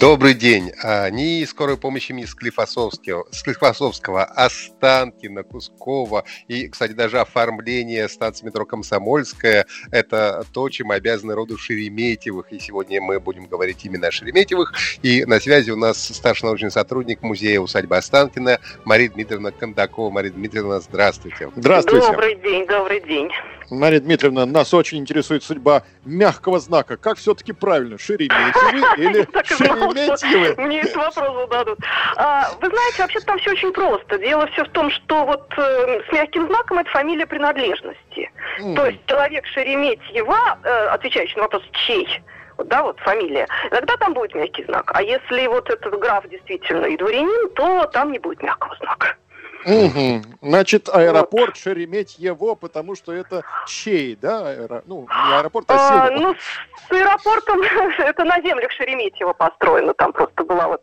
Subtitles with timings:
[0.00, 0.72] Добрый день.
[0.82, 8.64] А, НИИ скорой помощи имени Склифосовского, Склифосовского, Останкина, Кускова и, кстати, даже оформление станции метро
[8.64, 12.50] Комсомольская– это то, чем обязаны роду Шереметьевых.
[12.50, 14.72] И сегодня мы будем говорить именно о Шереметьевых.
[15.02, 20.10] И на связи у нас старший научный сотрудник музея усадьбы Останкина Мария Дмитриевна Кондакова.
[20.10, 21.50] Мария Дмитриевна, здравствуйте.
[21.56, 22.06] Здравствуйте.
[22.06, 23.28] Добрый день, добрый день.
[23.70, 26.96] Мария Дмитриевна, нас очень интересует судьба мягкого знака.
[26.96, 30.62] Как все-таки правильно, Шереметьевы или Шереметьевы?
[30.62, 31.78] Мне этот вопрос зададут.
[32.16, 34.18] А, вы знаете, вообще там все очень просто.
[34.18, 38.30] Дело все в том, что вот э, с мягким знаком это фамилия принадлежности.
[38.58, 42.22] То есть человек Шереметьева, э, отвечающий на вопрос «чей?»,
[42.64, 44.90] да, вот фамилия, тогда там будет мягкий знак.
[44.94, 49.16] А если вот этот граф действительно и дворянин, то там не будет мягкого знака.
[49.64, 50.22] Угу.
[50.42, 51.56] Значит, аэропорт вот.
[51.56, 54.48] Шереметьево, потому что это чей, да?
[54.48, 54.82] Аэро...
[54.86, 56.06] Ну, не аэропорт, а.
[56.06, 57.60] А, ну, с аэропортом
[57.98, 59.92] это на землях Шереметьево построено.
[59.94, 60.82] Там просто была вот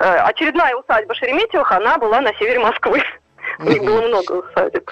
[0.00, 3.02] э, очередная усадьба Шереметьевых, она была на севере Москвы.
[3.58, 4.90] У них было много усадеб.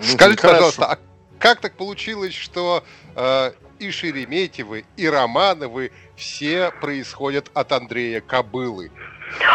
[0.00, 0.98] Скажите, пожалуйста, а
[1.38, 2.82] как так получилось, что
[3.14, 8.90] э, и Шереметьевы, и Романовы все происходят от Андрея Кобылы?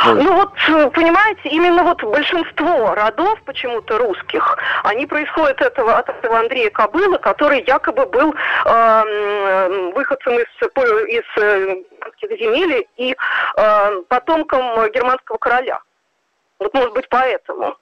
[0.05, 6.39] Ну вот, э, понимаете, именно вот большинство родов почему-то русских, они происходят этого, от этого
[6.39, 10.45] Андрея Кобыла, который якобы был э, выходцем из,
[11.09, 11.83] из э,
[12.37, 13.15] земель и
[13.57, 15.79] э, потомком германского короля.
[16.59, 17.75] Вот может быть поэтому.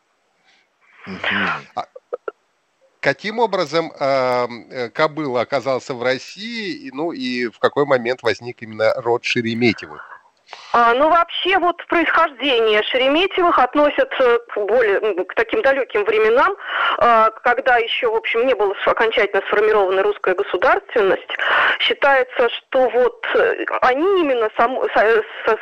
[1.76, 1.86] А
[3.00, 9.24] каким образом э, Кобыла оказался в России, ну и в какой момент возник именно род
[9.24, 10.08] Шереметьевых?
[10.74, 16.56] А, ну, вообще, вот происхождение Шереметьевых относят к более, к таким далеким временам,
[16.98, 21.28] а, когда еще, в общем, не была окончательно сформирована русская государственность.
[21.80, 24.80] Считается, что вот э, они именно, сам,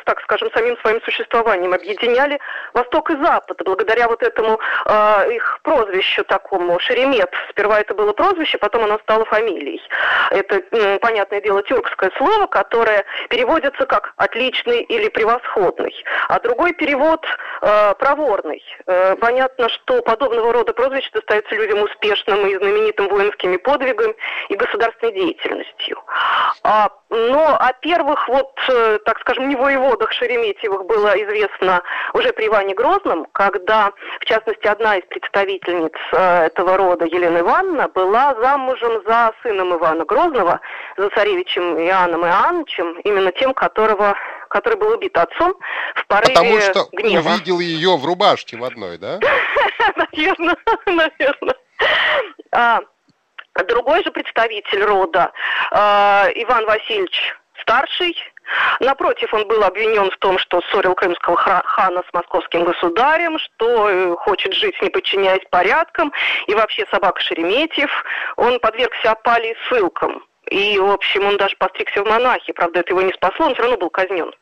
[0.04, 2.38] так скажем, самим своим существованием объединяли
[2.74, 7.30] Восток и Запад, благодаря вот этому а, их прозвищу такому, Шеремет.
[7.50, 9.82] Сперва это было прозвище, потом оно стало фамилией.
[10.30, 15.94] Это, понятное дело, тюркское слово, которое переводится как «отличный или превосходный,
[16.28, 17.24] а другой перевод
[17.62, 18.62] э, проворный.
[18.86, 24.14] Э, понятно, что подобного рода прозвища достается людям успешным и знаменитым воинскими подвигами
[24.48, 26.02] и государственной деятельностью.
[26.62, 31.82] А, но о первых, вот, э, так скажем, не воеводах Шереметьевых было известно
[32.14, 37.88] уже при Иване Грозном, когда, в частности, одна из представительниц э, этого рода, Елена Ивановна,
[37.88, 40.60] была замужем за сыном Ивана Грозного,
[40.96, 44.16] за царевичем Иоанном Иоанновичем, именно тем, которого
[44.50, 45.54] который был убит отцом
[45.94, 47.28] в порыве Потому что гнева.
[47.28, 49.18] увидел ее в рубашке в одной, да?
[49.96, 50.56] Наверное,
[50.86, 51.56] наверное.
[52.52, 52.80] А,
[53.68, 55.32] другой же представитель рода,
[55.70, 58.16] а, Иван Васильевич Старший,
[58.80, 64.16] Напротив, он был обвинен в том, что ссорил крымского хана с московским государем, что э,
[64.16, 66.12] хочет жить, не подчиняясь порядкам,
[66.48, 67.90] и вообще собака Шереметьев.
[68.36, 70.24] Он подвергся опале и ссылкам.
[70.50, 72.52] И, в общем, он даже постригся в монахи.
[72.52, 74.32] Правда, это его не спасло, он все равно был казнен.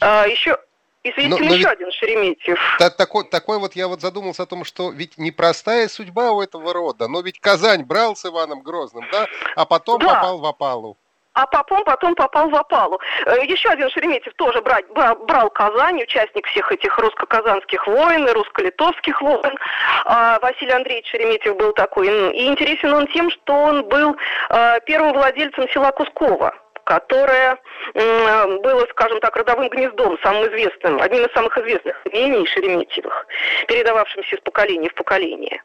[0.00, 0.58] А, еще,
[1.06, 2.58] Извините, но, но еще один Шереметьев.
[2.78, 6.72] Та, такой, такой вот я вот задумался о том, что ведь непростая судьба у этого
[6.72, 10.14] рода, но ведь Казань брал с Иваном Грозным, да, а потом да.
[10.14, 10.96] попал в опалу
[11.34, 13.00] а потом, потом попал в опалу.
[13.26, 19.58] Э, еще один Шереметьев тоже брать, брал Казань, участник всех этих русско-казанских войн, русско-литовских войн.
[20.04, 22.06] А Василий Андреевич Шереметьев был такой.
[22.36, 24.16] И интересен он тем, что он был
[24.50, 27.58] э, первым владельцем села Кускова которое
[27.94, 33.26] было, скажем так, родовым гнездом, самым известным, одним из самых известных имений Шереметьевых,
[33.68, 35.60] передававшимся из поколения в поколение.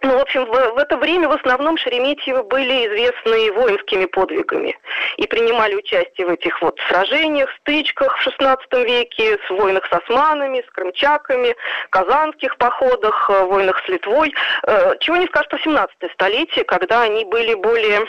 [0.00, 4.78] Ну, в общем, в, в это время в основном Шереметьевы были известны воинскими подвигами
[5.16, 10.62] и принимали участие в этих вот сражениях, стычках в XVI веке, с войнах с османами,
[10.64, 11.56] с крымчаками,
[11.90, 14.32] казанских походах, э, войнах с Литвой.
[14.68, 18.06] Э, чего не скажешь про 17 столетие, когда они были более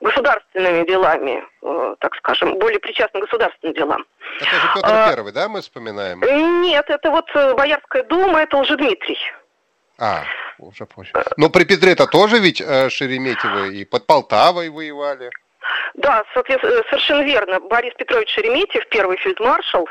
[0.00, 4.04] государственными делами, э, так скажем, более причастны к государственным делам.
[4.40, 6.20] Это же Петр а, Первый, да, мы вспоминаем?
[6.62, 7.26] Нет, это вот
[7.56, 9.18] Боярская дума, это Лжедмитрий.
[9.98, 10.24] А,
[10.58, 11.12] уже позже.
[11.36, 15.30] Но при Петре-то тоже ведь э, Шереметьевы и под Полтавой воевали.
[15.94, 17.60] Да, э, совершенно верно.
[17.60, 19.88] Борис Петрович Шереметьев, первый фельдмаршал, э,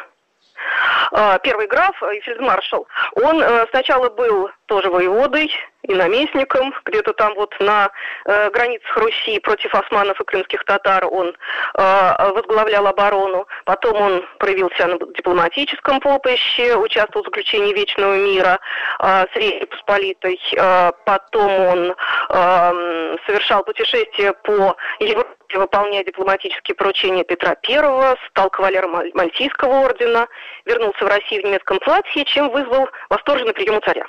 [1.44, 5.52] первый граф и фельдмаршал, он э, сначала был тоже воеводой
[5.84, 7.90] и наместником, где-то там вот на
[8.25, 13.48] э, границах Руси против османов и крымских татар он э, возглавлял оборону.
[13.66, 18.60] Потом он проявил себя на дипломатическом поприще, участвовал в заключении Вечного мира
[19.00, 20.40] э, с Речью Посполитой.
[20.56, 21.96] Э, потом он
[22.30, 30.27] э, совершал путешествие по Европе, выполняя дипломатические поручения Петра I, стал кавалером Мальтийского ордена,
[30.65, 34.06] вернулся в Россию в немецком платье, чем вызвал восторженный прием у царя.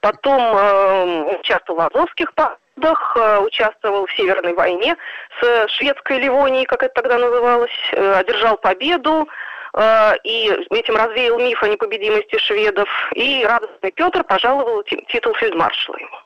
[0.00, 4.96] Потом э, участвовал в Азовских походах, э, участвовал в Северной войне
[5.40, 9.28] с шведской Ливонией, как это тогда называлось, э, одержал победу,
[9.74, 12.88] э, и этим развеял миф о непобедимости шведов.
[13.14, 16.23] И радостный Петр пожаловал титул фельдмаршала ему.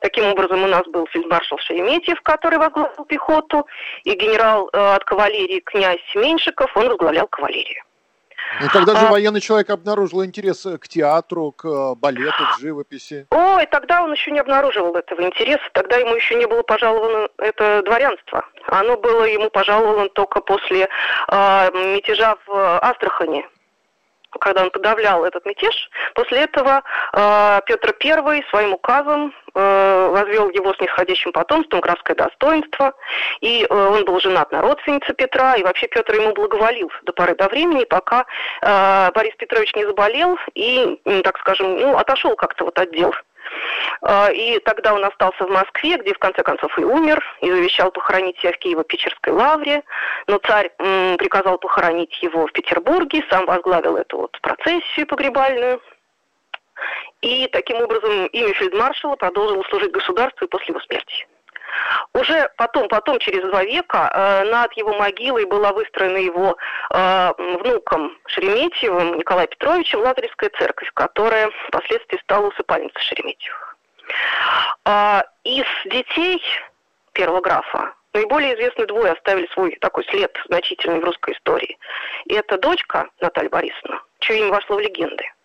[0.00, 3.66] Таким образом, у нас был фельдмаршал Шереметьев, который возглавил пехоту,
[4.04, 7.82] и генерал э, от кавалерии князь Меньшиков, он возглавлял кавалерию.
[8.64, 9.10] И когда же а...
[9.10, 13.26] военный человек обнаружил интерес к театру, к э, балету, к живописи?
[13.30, 17.82] Ой, тогда он еще не обнаруживал этого интереса, тогда ему еще не было пожаловано это
[17.82, 18.44] дворянство.
[18.66, 20.88] Оно было ему пожаловано только после
[21.28, 23.46] э, мятежа в Астрахани
[24.38, 26.82] когда он подавлял этот мятеж, после этого
[27.12, 32.92] э, Петр I своим указом э, возвел его с нисходящим потомством графское достоинство,
[33.40, 37.34] и э, он был женат на родственнице Петра, и вообще Петр ему благоволил до поры
[37.34, 38.26] до времени, пока
[38.62, 43.12] э, Борис Петрович не заболел и, так скажем, ну, отошел как-то вот от дел
[44.32, 48.38] и тогда он остался в Москве, где в конце концов и умер, и завещал похоронить
[48.38, 49.82] себя в Киево-Печерской лавре.
[50.26, 50.70] Но царь
[51.18, 55.80] приказал похоронить его в Петербурге, сам возглавил эту вот процессию погребальную.
[57.20, 61.26] И таким образом имя фельдмаршала продолжило служить государству и после его смерти.
[62.14, 66.56] Уже потом, потом, через два века, э, над его могилой была выстроена его
[66.90, 73.76] э, внуком Шереметьевым Николаем Петровичем Лазаревская церковь, которая впоследствии стала усыпальницей Шереметьевых.
[74.86, 76.42] Э, из детей
[77.12, 81.78] первого графа наиболее известны двое оставили свой такой след значительный в русской истории.
[82.26, 85.24] И это дочка Наталья Борисовна, чье имя вошло в легенды–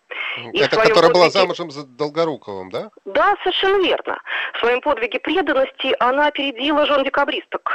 [0.52, 1.12] и Это которая подвиге...
[1.14, 2.90] была замужем за Долгоруковым, да?
[3.04, 4.20] Да, совершенно верно.
[4.54, 7.70] В своем подвиге преданности она опередила жен декабристок.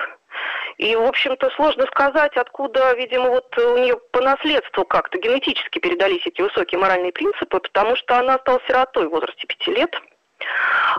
[0.78, 6.26] И, в общем-то, сложно сказать, откуда, видимо, вот у нее по наследству как-то генетически передались
[6.26, 9.92] эти высокие моральные принципы, потому что она стала сиротой в возрасте пяти лет–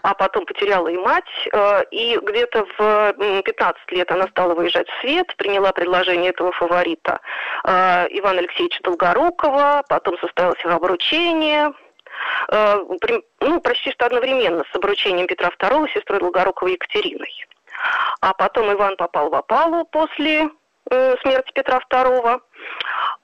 [0.02, 5.00] а потом потеряла и мать, э, и где-то в 15 лет она стала выезжать в
[5.00, 7.20] свет, приняла предложение этого фаворита
[7.64, 11.72] э, Ивана Алексеевича Долгорукова, потом состоялось его обручение,
[12.48, 12.76] э,
[13.40, 17.46] ну, почти что одновременно с обручением Петра II сестрой Долгорукова Екатериной.
[18.20, 20.50] А потом Иван попал в опалу после
[21.22, 22.40] смерти Петра II.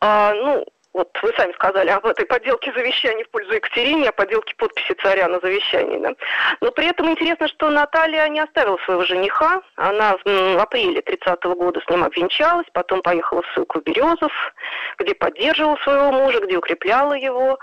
[0.00, 4.54] А, ну, вот вы сами сказали об этой подделке завещания в пользу Екатерине, о подделке
[4.56, 5.98] подписи царя на завещании.
[5.98, 6.14] Да?
[6.60, 9.60] Но при этом интересно, что Наталья не оставила своего жениха.
[9.76, 14.32] Она в апреле 30-го года с ним обвенчалась, потом поехала в ссылку в Березов,
[14.98, 17.58] где поддерживала своего мужа, где укрепляла его,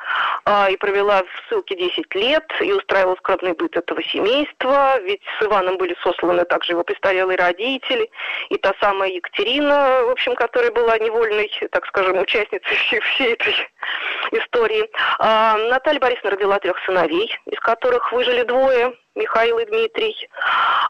[0.45, 5.43] а, и провела в ссылке 10 лет, и устраивала скромный быт этого семейства, ведь с
[5.43, 8.09] Иваном были сосланы также его престарелые родители,
[8.49, 12.75] и та самая Екатерина, в общем, которая была невольной, так скажем, участницей
[13.15, 13.55] всей этой
[14.31, 14.89] истории.
[15.19, 20.15] А, Наталья Борисовна родила трех сыновей, из которых выжили двое, Михаил и Дмитрий.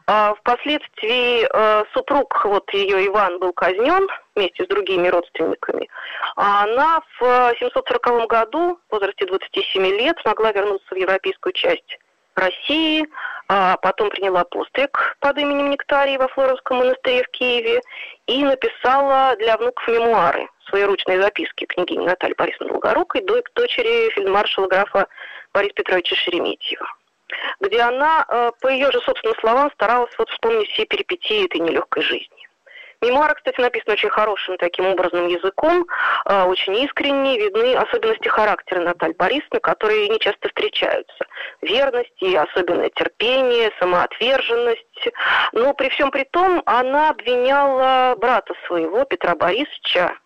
[0.06, 5.88] А, впоследствии а, супруг, вот ее Иван, был казнен вместе с другими родственниками.
[6.36, 11.98] А она в 740 году, в возрасте 27 лет, смогла вернуться в европейскую часть
[12.36, 13.06] России,
[13.48, 17.80] а потом приняла постриг под именем Нектарии во Флоровском монастыре в Киеве
[18.26, 25.06] и написала для внуков мемуары, свои ручные записки княгини Натальи Борисовны Долгорукой, дочери фельдмаршала графа
[25.52, 26.86] Бориса Петровича Шереметьева
[27.60, 32.02] где она, э, по ее же собственным словам, старалась вот вспомнить все перипетии этой нелегкой
[32.02, 32.48] жизни.
[33.02, 35.86] Мемуары, кстати, написаны очень хорошим таким образным языком,
[36.24, 41.26] э, очень искренне, видны особенности характера Натальи Борисовны, которые не часто встречаются.
[41.62, 45.08] Верность и особенное терпение, самоотверженность.
[45.52, 50.16] Но при всем при том она обвиняла брата своего, Петра Борисовича,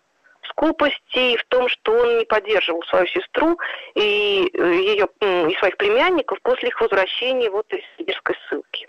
[0.49, 3.59] скупости и в том, что он не поддерживал свою сестру
[3.95, 8.87] и э, ее и своих племянников после их возвращения вот из сибирской ссылки.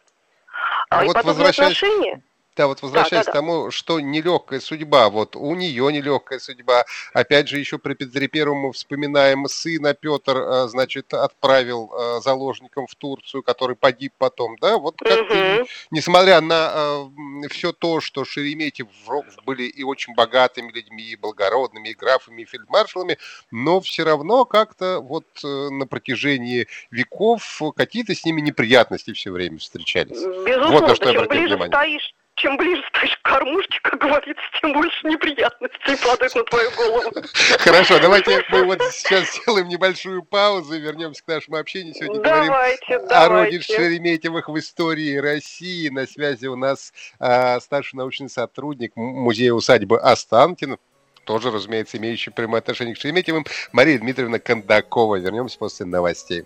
[0.91, 2.23] А, а и вот подобное отношение
[2.55, 6.85] Да, вот возвращаясь да, да, к тому, что нелегкая судьба, вот у нее нелегкая судьба.
[7.15, 12.95] Опять же, еще при Петре Первому вспоминаем сына Петр, э, значит, отправил э, заложником в
[12.95, 14.77] Турцию, который погиб потом, да?
[14.77, 15.67] Вот как угу.
[15.91, 18.89] несмотря на э, все то, что Шереметьев
[19.47, 23.17] были и очень богатыми людьми, и благородными, и графами, и фельдмаршалами,
[23.51, 30.19] но все равно как-то вот на протяжении веков какие-то с ними неприятности все время встречались.
[30.19, 31.69] Безусловно, вот на что я ближе внимание.
[31.69, 37.13] стоишь чем ближе стоишь к кормушке, как говорится, тем больше неприятностей падает на твою голову.
[37.59, 41.95] Хорошо, давайте мы вот сейчас сделаем небольшую паузу и вернемся к нашему общению.
[41.95, 43.15] Сегодня давайте, говорим давайте.
[43.15, 45.89] о роде Шереметьевых в истории России.
[45.89, 50.79] На связи у нас э, старший научный сотрудник музея усадьбы Останкино,
[51.25, 55.17] тоже, разумеется, имеющий прямое отношение к Шереметьевым, Мария Дмитриевна Кондакова.
[55.17, 56.45] Вернемся после новостей.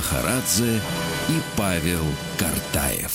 [0.00, 0.80] Махарадзе
[1.28, 2.00] и Павел
[2.38, 3.12] Картаев.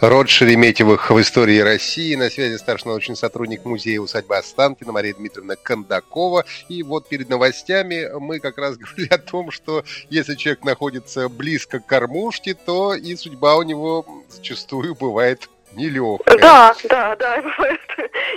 [0.00, 2.16] Род Шереметьевых в истории России.
[2.16, 6.44] На связи старший научный сотрудник музея усадьбы Останкина Мария Дмитриевна Кондакова.
[6.68, 11.78] И вот перед новостями мы как раз говорили о том, что если человек находится близко
[11.78, 16.38] к кормушке, то и судьба у него зачастую бывает нелегкая.
[16.38, 17.80] Да, да, да, бывает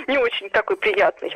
[0.06, 1.34] не очень такой приятный.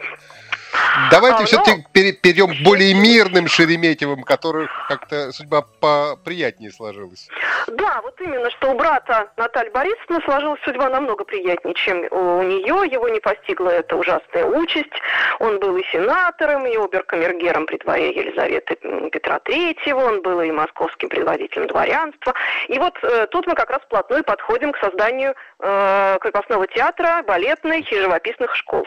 [1.11, 1.83] Давайте а, все-таки но...
[1.93, 7.29] перейдем к более мирным Шереметьевым, которых как-то судьба поприятнее сложилась.
[7.69, 12.91] Да, вот именно, что у брата Натальи Борисовны сложилась судьба намного приятнее, чем у нее.
[12.91, 14.93] Его не постигла эта ужасная участь.
[15.39, 18.77] Он был и сенатором, и оберкамергером при дворе Елизаветы
[19.11, 22.35] Петра Третьего, он был и московским предводителем дворянства.
[22.69, 27.81] И вот э, тут мы как раз вплотную подходим к созданию э, крепостного театра, балетной
[27.81, 28.87] и живописных школ.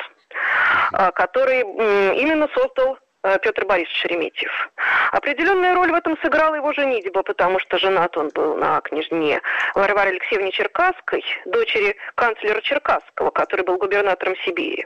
[0.93, 4.71] А, который именно создал э, Петр Борисович Шереметьев.
[5.11, 9.41] Определенную роль в этом сыграла его женитьба, потому что женат он был на княжне
[9.75, 14.85] Варваре Алексеевне Черкасской, дочери канцлера Черкасского, который был губернатором Сибири.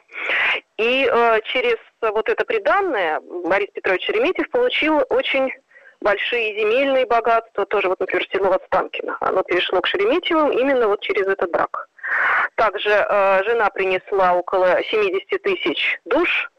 [0.77, 5.51] И э, через вот это приданное Борис Петрович Шереметьев получил очень
[6.01, 9.17] большие земельные богатства, тоже вот, например, село Отстанкино.
[9.21, 11.87] Оно перешло к Шереметьевым именно вот через этот брак.
[12.55, 16.49] Также э, жена принесла около 70 тысяч душ.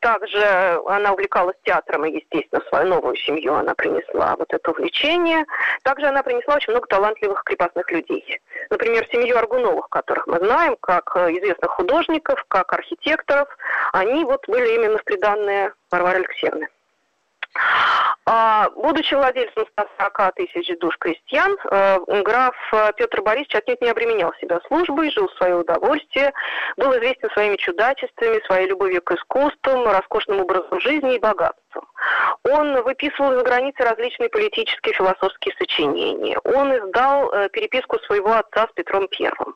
[0.00, 0.42] Также
[0.86, 5.44] она увлекалась театром и, естественно, свою новую семью она принесла вот это увлечение.
[5.82, 8.40] Также она принесла очень много талантливых крепостных людей.
[8.70, 13.48] Например, семью Аргуновых, которых мы знаем, как известных художников, как архитекторов.
[13.92, 16.68] Они вот были именно в приданные Варвары Алексеевны.
[18.30, 22.54] А, будучи владельцем 140 тысяч душ крестьян, э, граф
[22.96, 26.34] Петр Борисович отнюдь не обременял себя службой, жил в свое удовольствие,
[26.76, 31.86] был известен своими чудачествами, своей любовью к искусству, роскошным образом жизни и богатством.
[32.42, 36.38] Он выписывал за границей различные политические и философские сочинения.
[36.44, 39.54] Он издал э, переписку своего отца с Петром Первым.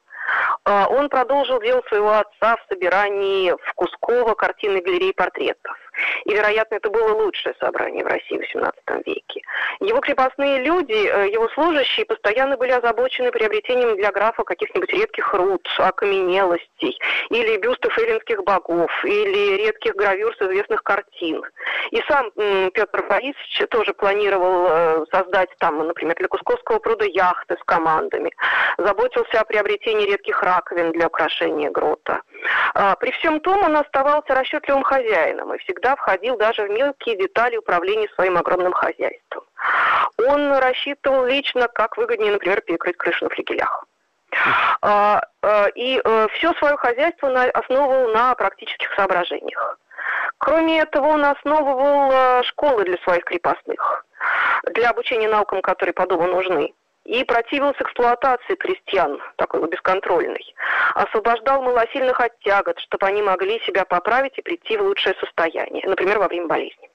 [0.64, 5.76] Он продолжил дело своего отца в собирании в Кусково картины галереи портретов.
[6.24, 9.42] И, вероятно, это было лучшее собрание в России в XVIII веке.
[9.80, 15.66] Его крепостные люди, э, его служащие постоянно были озабочены приобретением для графа каких-нибудь редких руд,
[15.78, 16.98] окаменелостей,
[17.30, 21.42] или бюстов эллинских богов, или редких гравюр с известных картин.
[21.90, 27.64] И сам Петр Борисович тоже планировал э, создать там, например, для Кусковского пруда яхты с
[27.64, 28.32] командами,
[28.78, 32.22] заботился о приобретении редких раковин для украшения грота.
[32.74, 37.56] А, при всем том он оставался расчетливым хозяином и всегда входил даже в мелкие детали
[37.56, 39.44] управления своим огромным хозяйством.
[40.18, 43.84] Он рассчитывал лично, как выгоднее, например, перекрыть крышу на флигелях.
[44.80, 49.78] А, а, и э, все свое хозяйство основывал на практических соображениях.
[50.38, 54.04] Кроме этого, он основывал э, школы для своих крепостных,
[54.64, 56.72] для обучения наукам, которые по дому нужны
[57.04, 60.54] и противился эксплуатации крестьян, такой вот бесконтрольной.
[60.94, 66.18] Освобождал малосильных от тягот, чтобы они могли себя поправить и прийти в лучшее состояние, например,
[66.18, 66.90] во время болезни.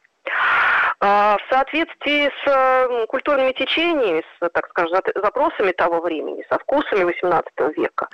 [1.00, 7.74] А, в соответствии с культурными течениями, с, так скажем, запросами того времени, со вкусами XVIII
[7.76, 8.08] века,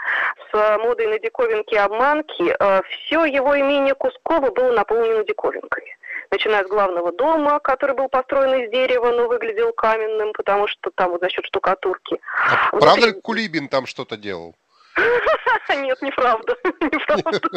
[0.51, 5.97] с модой на диковинки и обманки, э, все его имение Кускова было наполнено диковинками
[6.31, 11.11] начиная с главного дома, который был построен из дерева, но выглядел каменным, потому что там
[11.11, 12.19] вот за счет штукатурки.
[12.47, 12.87] А Внутри...
[12.87, 14.55] Правда ли Кулибин там что-то делал?
[15.69, 16.55] Нет, неправда.
[16.81, 17.49] Неправда.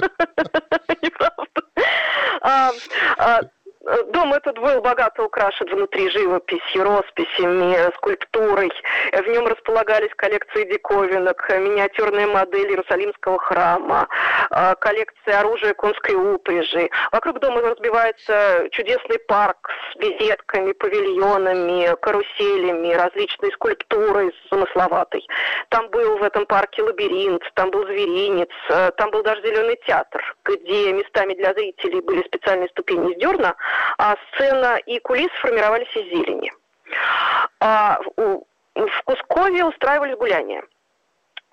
[1.02, 1.62] Неправда.
[4.08, 8.72] Дом этот был богато украшен внутри живописью, росписями, скульптурой.
[9.12, 14.08] В нем располагались коллекции диковинок, миниатюрные модели Иерусалимского храма,
[14.50, 16.90] а, коллекции оружия конской упряжи.
[17.12, 25.24] Вокруг дома разбивается чудесный парк с безетками, павильонами, каруселями, различной скульптурой замысловатой.
[25.68, 28.50] Там был в этом парке лабиринт, там был зверинец,
[28.96, 33.75] там был даже зеленый театр, где местами для зрителей были специальные ступени из дерна, а
[34.33, 36.52] сцена и кулис формировались из зелени.
[37.61, 40.62] А в Кускове устраивались гуляния.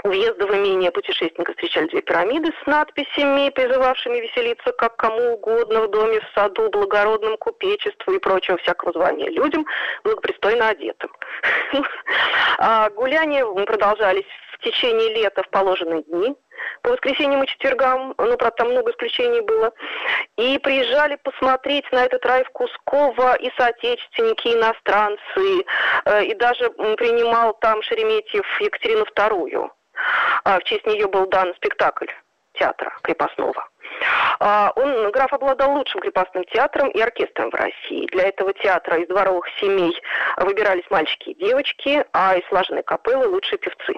[0.04, 5.84] У въезда в имение путешественника встречали две пирамиды с надписями, призывавшими веселиться как кому угодно
[5.84, 9.66] в доме, в саду, благородном купечеству и прочего всякого звания людям,
[10.04, 11.12] благопристойно одетым.
[12.60, 16.36] А гуляния продолжались в течение лета в положенные дни
[16.82, 19.72] по воскресеньям и четвергам, ну, правда, там много исключений было,
[20.38, 25.66] и приезжали посмотреть на этот рай в Кусково и соотечественники, и иностранцы,
[26.06, 29.70] э, и даже принимал там Шереметьев Екатерину II.
[30.44, 32.08] А, в честь нее был дан спектакль
[32.54, 33.68] театра крепостного.
[34.40, 38.08] А, он, граф обладал лучшим крепостным театром и оркестром в России.
[38.08, 39.96] Для этого театра из дворовых семей
[40.38, 43.96] выбирались мальчики и девочки, а из слаженной капеллы лучшие певцы.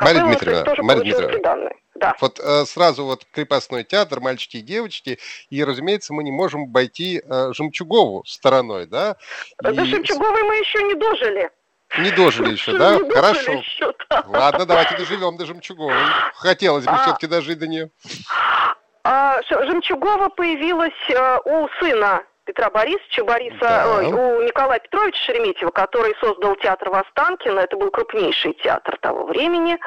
[0.00, 2.14] Мария Дмитриевна, Мария Дмитриевна, да.
[2.20, 5.18] вот э, сразу вот крепостной театр, мальчики и девочки,
[5.50, 9.16] и, разумеется, мы не можем обойти э, Жемчугову стороной, да?
[9.62, 9.72] И...
[9.72, 11.50] До Жемчуговой мы еще не дожили.
[11.98, 12.98] Не дожили еще, да?
[13.12, 13.62] Хорошо.
[14.26, 15.94] Ладно, давайте доживем до Жемчуговой.
[16.34, 16.98] Хотелось бы а...
[16.98, 17.90] все-таки дожить до нее.
[19.04, 23.96] А, Жемчугова появилась э, у сына Петра Борисовича, Бориса, да.
[23.98, 27.60] ой, у Николая Петровича Шереметьева, который создал театр Востанкина.
[27.60, 29.78] Это был крупнейший театр того времени.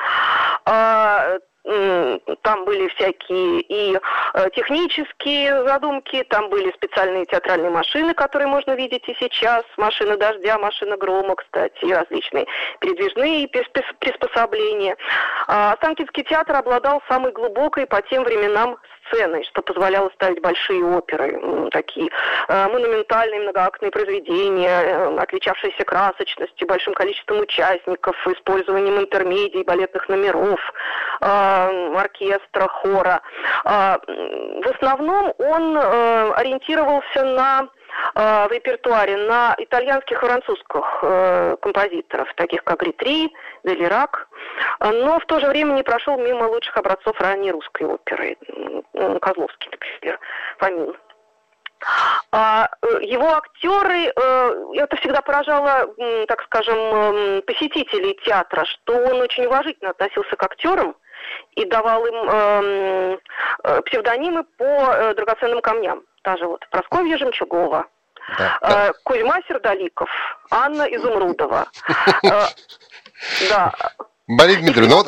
[0.66, 4.00] А, там были всякие и
[4.34, 10.58] э, технические задумки, там были специальные театральные машины, которые можно видеть и сейчас, машины дождя,
[10.58, 12.48] машина грома, кстати, и различные
[12.80, 14.98] передвижные приспособления.
[15.48, 18.78] А Останкинский театр обладал самой глубокой по тем временам
[19.12, 22.10] сценой, что позволяло ставить большие оперы, такие
[22.48, 30.60] э, монументальные многоактные произведения, э, отличавшиеся красочностью, большим количеством участников, использованием интермедий, балетных номеров,
[31.22, 33.22] э, оркестра, хора.
[33.64, 37.68] В основном он ориентировался на
[38.14, 44.28] в репертуаре на итальянских и французских э, композиторов, таких как Ритри, Делирак,
[44.80, 48.38] но в то же время не прошел мимо лучших образцов ранней русской оперы.
[49.22, 50.20] Козловский, например,
[50.58, 50.96] Фомин.
[52.32, 52.70] А
[53.02, 55.94] его актеры, э, это всегда поражало,
[56.28, 60.96] так скажем, посетителей театра, что он очень уважительно относился к актерам
[61.56, 63.20] и давал им эм,
[63.64, 67.88] э, псевдонимы по драгоценным камням даже вот Просковья Жемчугова,
[68.38, 68.94] да, э, да.
[69.04, 70.10] Кузьма Сердоликов,
[70.50, 71.68] Анна Изумрудова.
[72.24, 72.46] Э,
[73.50, 73.74] да.
[74.28, 75.08] Мария Дмитриевна, ну вот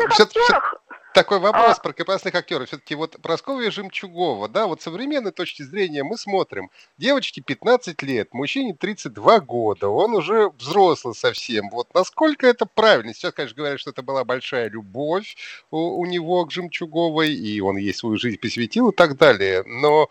[1.14, 1.82] такой вопрос а...
[1.82, 2.68] про крепостных актеров.
[2.68, 6.70] Все-таки вот Прасковья Жемчугова, да, вот современной точки зрения мы смотрим.
[6.98, 11.70] Девочке 15 лет, мужчине 32 года, он уже взрослый совсем.
[11.70, 13.14] Вот насколько это правильно?
[13.14, 15.38] Сейчас, конечно, говорят, что это была большая любовь
[15.72, 19.64] у, у него к Жемчуговой, и он ей свою жизнь посвятил и так далее.
[19.66, 20.10] Но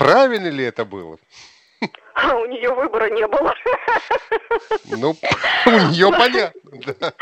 [0.00, 1.18] Правильно ли это было?
[2.14, 3.54] А у нее выбора не было.
[4.84, 5.14] Ну,
[5.66, 7.12] у нее понятно.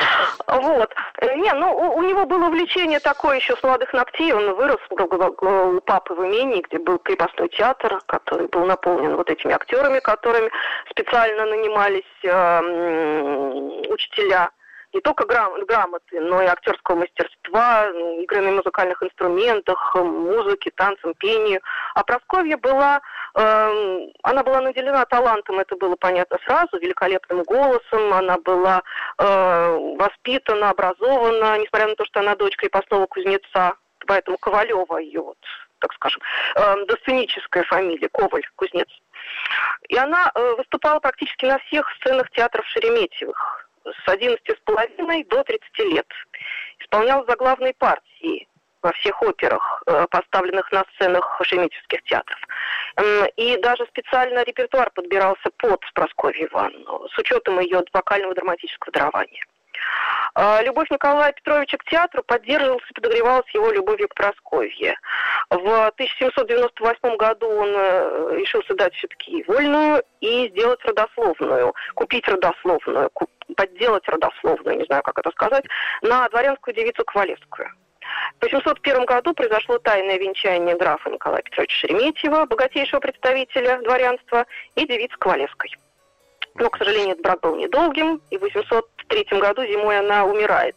[0.46, 0.94] Вот.
[1.22, 4.32] Не, ну, у, него было увлечение такое еще с молодых ногтей.
[4.32, 9.54] Он вырос у папы в имении, где был крепостной театр, который был наполнен вот этими
[9.54, 10.50] актерами, которыми
[10.90, 14.50] специально нанимались э, учителя
[14.92, 17.88] не только грам- грамоты, но и актерского мастерства,
[18.22, 21.60] игры на музыкальных инструментах, музыке, танцам, пению.
[21.94, 23.00] А Просковья была,
[23.34, 28.82] э, она была наделена талантом, это было понятно сразу, великолепным голосом, она была
[29.18, 33.74] э, воспитана, образована, несмотря на то, что она дочь крепостного кузнеца,
[34.06, 35.38] поэтому Ковалева ее вот
[35.80, 36.20] так скажем,
[36.56, 38.88] э, досценическая фамилия, Коваль, кузнец.
[39.88, 46.06] И она э, выступала практически на всех сценах театров Шереметьевых с 11,5 до 30 лет.
[46.78, 48.48] Исполнял заглавные партии
[48.82, 52.38] во всех операх, э, поставленных на сценах шеметьевских театров.
[53.36, 59.44] И даже специально репертуар подбирался под Прасковью Ивановну, с учетом ее вокального драматического дарования.
[60.34, 64.96] А, любовь Николая Петровича к театру поддерживалась и подогревалась его любовью к Просковье.
[65.50, 73.10] В 1798 году он э, решился дать все-таки вольную и сделать родословную, купить родословную,
[73.56, 75.64] подделать родословную, не знаю, как это сказать,
[76.02, 77.70] на дворянскую девицу Ковалевскую.
[78.40, 85.16] В 801 году произошло тайное венчание графа Николая Петровича Шереметьева, богатейшего представителя дворянства, и девицы
[85.18, 85.74] Ковалевской.
[86.54, 90.76] Но, к сожалению, этот брак был недолгим, и в 803 году зимой она умирает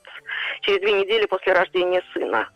[0.61, 2.49] через две недели после рождения сына.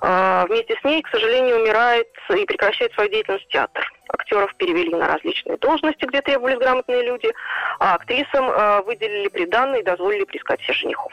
[0.00, 3.84] А, вместе с ней, к сожалению, умирает и прекращает свою деятельность театр.
[4.08, 7.32] Актеров перевели на различные должности, где требовались грамотные люди,
[7.78, 11.12] а актрисам а, выделили приданные и дозволили приискать все женихов.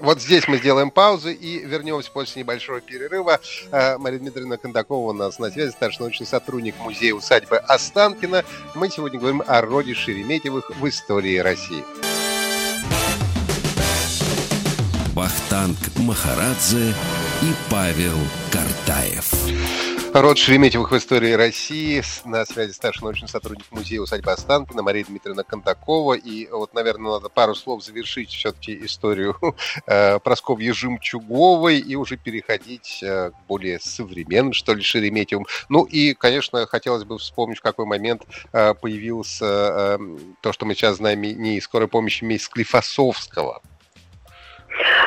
[0.00, 3.38] Вот здесь мы сделаем паузу и вернемся после небольшого перерыва.
[3.70, 8.44] А, Мария Дмитриевна Кондакова у нас на связи, старший научный сотрудник музея усадьбы Останкина.
[8.74, 11.84] Мы сегодня говорим о роде Шереметьевых в истории России.
[15.14, 16.92] Вахтанг Махарадзе
[17.74, 18.16] Павел
[18.52, 19.32] Картаев.
[20.14, 22.04] Род Шереметьевых в истории России.
[22.24, 26.14] На связи старший научный сотрудник музея усадьбы Останкина Мария Дмитриевна Кондакова.
[26.14, 29.36] И вот, наверное, надо пару слов завершить все-таки историю
[29.88, 35.46] э, Просковьи Жемчуговой и уже переходить э, к более современным, что ли, Шереметьевым.
[35.68, 39.98] Ну и, конечно, хотелось бы вспомнить, в какой момент э, появился э,
[40.42, 43.62] то, что мы сейчас знаем не скорой помощи мисс Склифосовского.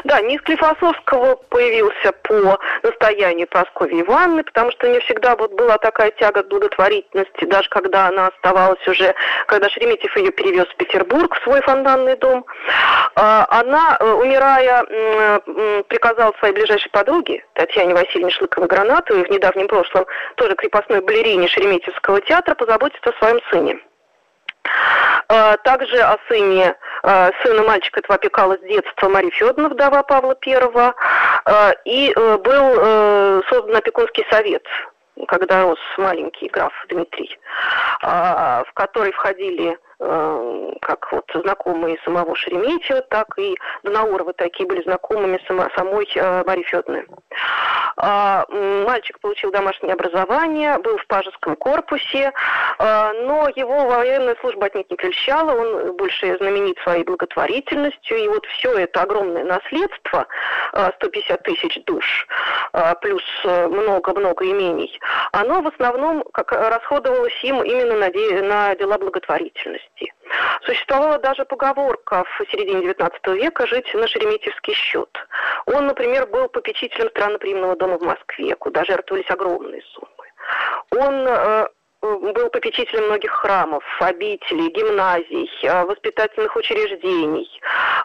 [0.04, 5.78] Да, низ Клифосовского появился по настоянию Прасковьи Ивановны, потому что у нее всегда вот была
[5.78, 9.14] такая тяга к благотворительности, даже когда она оставалась уже,
[9.48, 12.46] когда Шереметьев ее перевез в Петербург, в свой фонтанный дом.
[13.16, 14.84] А, она, э, умирая,
[15.84, 22.56] приказала своей ближайшей подруге, Татьяне Васильевне Шлыковой-Гранатовой, в недавнем прошлом тоже крепостной балерине Шереметьевского театра,
[22.56, 23.80] позаботиться о своем сыне.
[25.30, 30.38] А, также о сыне, а, сына мальчика этого опекала с детства Мария Федоровна, вдова Павла
[30.46, 30.94] I,
[31.46, 34.66] а, и э, был э, создан опекунский совет
[35.28, 37.40] когда рос маленький граф Дмитрий,
[38.04, 45.68] в который входили как вот знакомые самого Шереметьева, так и Донаурова такие были знакомыми само,
[45.76, 47.06] самой э, Марии Федоровны.
[48.00, 52.32] А, мальчик получил домашнее образование, был в пажеском корпусе,
[52.78, 58.46] а, но его военная служба отнюдь не прельщала, он больше знаменит своей благотворительностью, и вот
[58.46, 60.28] все это огромное наследство,
[60.98, 62.28] 150 тысяч душ,
[63.02, 65.00] плюс много-много имений,
[65.32, 70.14] оно в основном как расходовалось им именно на, де, на дела благотворительности власти.
[70.64, 75.10] Существовала даже поговорка в середине XIX века «жить на шереметьевский счет».
[75.66, 80.08] Он, например, был попечителем странноприимного дома в Москве, куда жертвовались огромные суммы.
[80.92, 81.68] Он э,
[82.02, 87.50] был попечителем многих храмов, обителей, гимназий, э, воспитательных учреждений,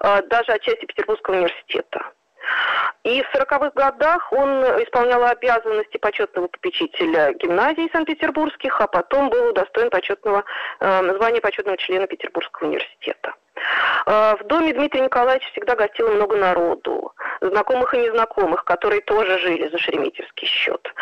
[0.00, 2.12] э, даже отчасти Петербургского университета.
[3.04, 9.90] И в 40-х годах он исполнял обязанности почетного попечителя гимназии Санкт-Петербургских, а потом был удостоен
[9.90, 10.44] почетного,
[10.80, 13.34] э, звания почетного члена Петербургского университета.
[14.06, 19.68] Э, в доме Дмитрия Николаевича всегда гостило много народу, знакомых и незнакомых, которые тоже жили
[19.68, 20.92] за шереметьевский счет.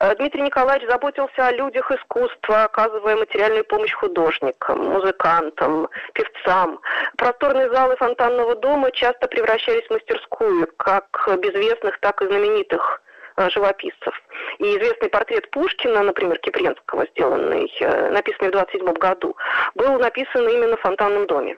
[0.00, 6.80] Э, Дмитрий Николаевич заботился о людях искусства, оказывая материальную помощь художникам, музыкантам, певцам.
[7.16, 11.06] Просторные залы фонтанного дома часто превращались в мастерскую, как
[11.38, 13.02] безвестных, так и знаменитых
[13.36, 14.20] э, живописцев.
[14.58, 17.72] И известный портрет Пушкина, например, Кипренского, сделанный,
[18.10, 19.36] написанный в 27 году,
[19.74, 21.56] был написан именно в фонтанном доме.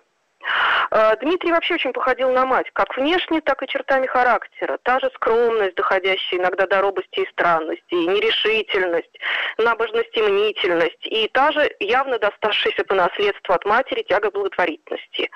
[0.91, 4.79] Э, Дмитрий вообще очень походил на мать, как внешне, так и чертами характера.
[4.83, 9.19] Та же скромность, доходящая иногда до робости и странности, и нерешительность,
[9.59, 15.31] набожность и мнительность, и та же явно доставшаяся по наследству от матери тяга благотворительности.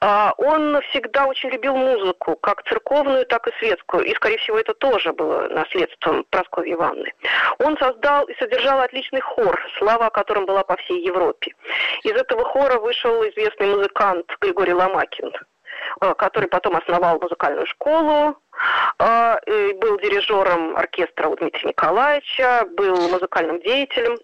[0.00, 4.74] А, он всегда очень любил музыку, как церковную, так и светскую, и, скорее всего, это
[4.74, 7.12] тоже было наследством Прасковьи Ивановны.
[7.58, 11.54] Он создал и содержал отличный хор, слава о котором была по всей Европе.
[12.02, 15.30] Из этого хора вышел известный музыкант музыкант Григорий Ломакин,
[16.00, 18.36] э, который потом основал музыкальную школу,
[18.98, 24.18] э, был дирижером оркестра у Дмитрия Николаевича, был музыкальным деятелем.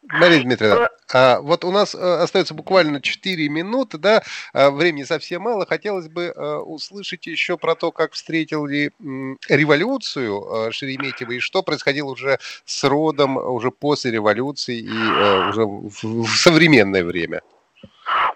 [0.00, 4.22] Мария Дмитриевна, э, а вот у нас остается буквально 4 минуты, да,
[4.54, 5.66] времени совсем мало.
[5.66, 8.92] Хотелось бы услышать еще про то, как встретили
[9.48, 17.02] революцию Шереметьева и что происходило уже с родом уже после революции и уже в современное
[17.02, 17.42] время.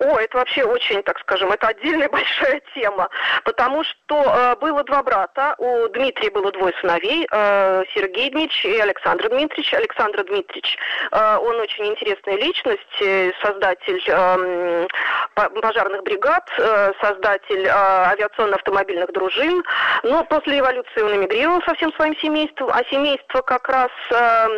[0.03, 3.09] О, это вообще очень, так скажем, это отдельная большая тема,
[3.45, 8.81] потому что э, было два брата, у Дмитрия было двое сыновей, э, Сергей Дмитриевич и
[8.81, 9.73] Александр Дмитриевич.
[9.75, 10.77] Александр Дмитриевич,
[11.13, 14.89] э, он очень интересная личность, э, создатель э,
[15.35, 19.63] пожарных бригад, э, создатель э, авиационно-автомобильных дружин,
[20.03, 24.49] но после революции он эмигрировал со всем своим семейством, а семейство как раз, э,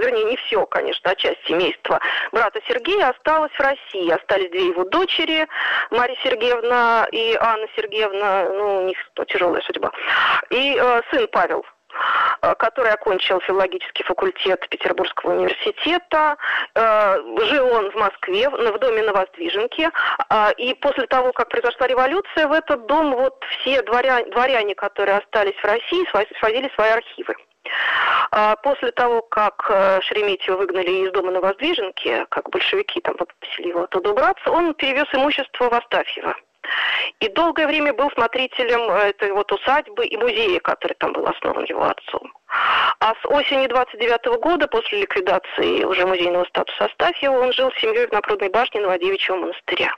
[0.00, 1.98] вернее, не все, конечно, а часть семейства
[2.30, 5.48] брата Сергея осталось в России, остались две его дочери,
[5.90, 9.90] Мария Сергеевна и Анна Сергеевна, ну, у них тяжелая судьба,
[10.50, 11.64] и э, сын Павел.
[12.42, 16.36] э, который окончил филологический факультет Петербургского университета.
[16.74, 17.16] Э,
[17.50, 19.90] жил он в Москве, в доме на Воздвиженке.
[20.56, 25.56] И после того, как произошла революция, в этот дом вот все дворяне, дворяне которые остались
[25.56, 26.08] в России,
[26.40, 27.34] сводили свои архивы.
[28.62, 29.66] После того, как
[30.04, 35.06] Шереметьева выгнали из дома на Воздвиженке, как большевики там попросили его оттуда убраться, он перевез
[35.12, 36.34] имущество в Астафьево.
[37.20, 41.64] И долгое время был смотрителем э, этой вот усадьбы и музея, который там был основан
[41.64, 42.32] его отцом.
[43.00, 47.80] А с осени 29 -го года, после ликвидации уже музейного статуса Астафьева, он жил с
[47.80, 49.92] семьей в Напрудной башне Новодевичьего монастыря.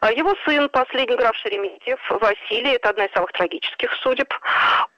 [0.00, 4.32] А его сын, последний граф Шереметьев, Василий, это одна из самых трагических судеб.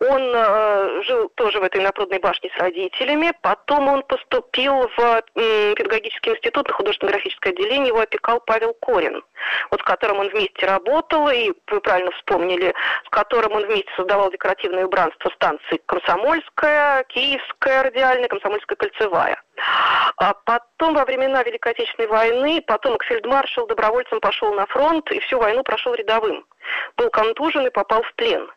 [0.00, 3.32] Он э, жил тоже в этой напрудной башне с родителями.
[3.40, 7.88] Потом он поступил в э, педагогический институт на художественно-графическое отделение.
[7.88, 9.22] Его опекал Павел Корин,
[9.70, 12.74] вот с которым он вместе работал, и вы правильно вспомнили,
[13.06, 19.42] с которым он вместе создавал декоративное убранство станции Комсомольская, Киевская радиальная, Комсомольская кольцевая.
[20.16, 25.38] А потом, во времена Великой Отечественной войны, потом фельдмаршал добровольцем пошел на фронт и всю
[25.38, 26.44] войну прошел рядовым.
[26.96, 28.50] Был контужен и попал в плен.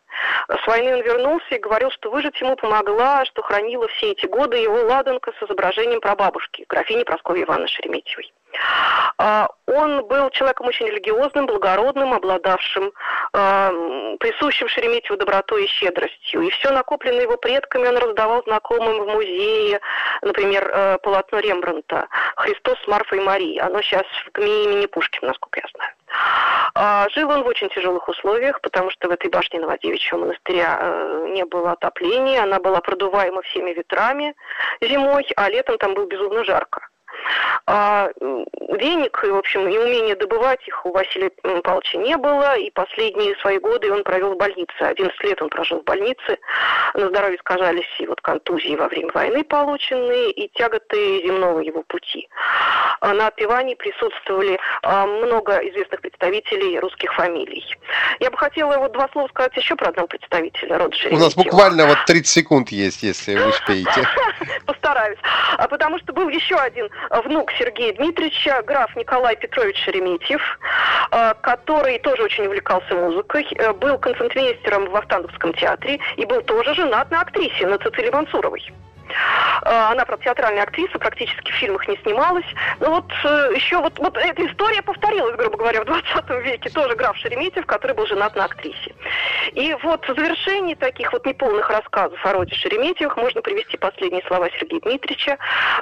[0.48, 4.56] С войны он вернулся и говорил, что выжить ему помогла, что хранила все эти годы
[4.58, 8.32] его ладанка с изображением прабабушки, графини Прасковьи Ивановны Шереметьевой.
[9.18, 12.92] А, он был человеком очень религиозным, благородным, обладавшим
[13.32, 16.42] э, присущим Шереметьеву добротой и щедростью.
[16.42, 19.80] И все накопленное его предками он раздавал знакомым в музее,
[20.22, 23.60] например, э, полотно Рембранта «Христос с Марфой и Марией».
[23.60, 25.92] Оно сейчас в ГМИ имени Пушкина, насколько я знаю.
[26.74, 31.28] А, жил он в очень тяжелых условиях, потому что в этой башне Новодевичьего монастыря э,
[31.30, 34.34] не было отопления, она была продуваема всеми ветрами
[34.80, 36.88] зимой, а летом там было безумно жарко.
[37.66, 38.08] А
[38.78, 41.30] денег и, в общем, и умения добывать их у Василия
[41.62, 44.72] Павловича не было, и последние свои годы он провел в больнице.
[44.80, 46.38] 11 лет он прожил в больнице.
[46.94, 52.28] На здоровье сказались и вот контузии во время войны полученные, и тяготы земного его пути.
[53.00, 57.64] А на отпевании присутствовали а, много известных представителей русских фамилий.
[58.20, 61.86] Я бы хотела вот два слова сказать еще про одного представителя рода У нас буквально
[61.86, 64.08] вот 30 секунд есть, если вы успеете.
[64.66, 65.18] Постараюсь.
[65.56, 66.88] А потому что был еще один
[67.22, 70.40] внук Сергея Дмитриевича, граф Николай Петрович Шереметьев,
[71.10, 76.74] э, который тоже очень увлекался музыкой, э, был концертмейстером в Вахтанговском театре и был тоже
[76.74, 78.72] женат на актрисе, на Цицилии Мансуровой.
[79.64, 82.44] Э, она, правда, театральная актриса, практически в фильмах не снималась.
[82.80, 86.70] Но вот э, еще вот, вот эта история повторилась, грубо говоря, в 20 веке.
[86.70, 88.94] Тоже граф Шереметьев, который был женат на актрисе.
[89.52, 94.48] И вот в завершении таких вот неполных рассказов о роде Шереметьевых можно привести последние слова
[94.58, 95.38] Сергея Дмитриевича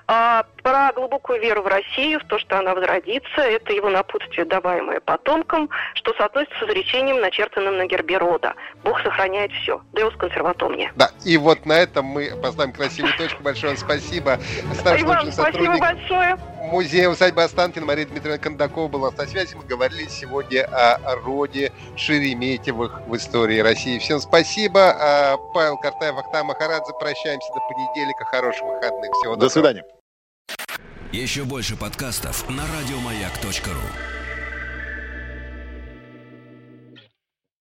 [0.07, 3.41] а, про глубокую веру в Россию, в то, что она возродится.
[3.41, 8.55] Это его напутствие, даваемое потомкам, что соотносится с изречением, начертанным на гербе рода.
[8.85, 9.81] Бог сохраняет все.
[9.93, 10.93] Деус консерватомния.
[10.97, 12.73] Да, и вот на этом мы поставим
[13.13, 13.43] красивую точку.
[13.43, 14.41] Большое вам спасибо.
[14.75, 16.37] Старший научный сотрудник большое.
[16.71, 19.55] Музея усадьбы Останкина Мария Дмитриевна Кондакова была на связи.
[19.55, 23.99] Мы говорили сегодня о роде Шереметьевых в истории России.
[23.99, 24.91] Всем спасибо.
[24.91, 26.93] А, Павел Картаев, Ахтам Махарадзе.
[26.99, 28.25] Прощаемся до понедельника.
[28.25, 29.11] Хороших выходных.
[29.13, 29.41] Всего доброго.
[29.41, 29.85] До свидания.
[31.13, 34.22] Еще больше подкастов на радиомаяк.ру